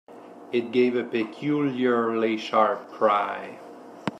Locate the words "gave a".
0.71-1.03